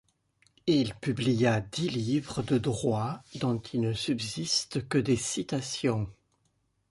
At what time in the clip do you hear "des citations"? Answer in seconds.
4.97-6.09